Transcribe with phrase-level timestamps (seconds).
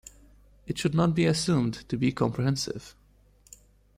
[0.65, 2.95] It should not be assumed to be comprehensive.